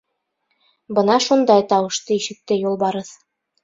[1.01, 3.19] Бына шундай тауышты ишетте Юлбарыҫ.